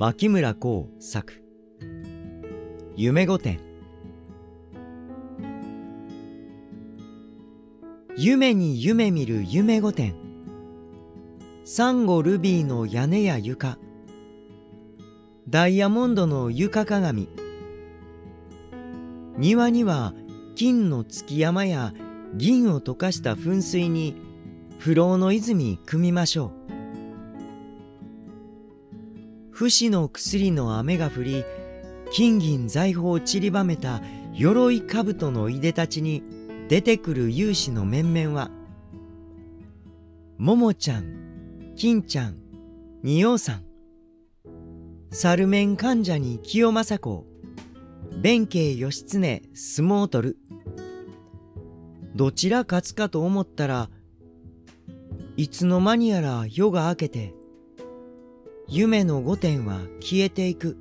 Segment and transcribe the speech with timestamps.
[0.00, 1.42] 牧村光作。
[2.94, 3.58] 夢御殿。
[8.16, 10.12] 夢に夢見る夢御殿。
[11.64, 13.76] サンゴルビーの屋根や床。
[15.48, 17.28] ダイヤモンドの床鏡。
[19.36, 20.14] 庭には
[20.54, 21.92] 金の月山や
[22.36, 24.14] 銀を溶かした噴水に
[24.78, 26.57] 不老の泉汲みましょう。
[29.58, 31.44] 不死の薬の雨が降り
[32.12, 34.00] 金銀財宝を散りばめた
[34.32, 36.22] 鎧兜のいでたちに
[36.68, 38.52] 出てくる勇士の面々は
[40.36, 42.36] ももちゃん金ちゃん
[43.02, 43.64] 仁王さん
[45.10, 47.26] 猿面患者に清正公
[48.22, 50.36] 弁慶義経相撲取る。
[52.14, 53.90] どちら勝つかと思ったら
[55.36, 57.34] いつの間にやら夜が明けて
[58.70, 60.76] 夢の御殿は消えていく。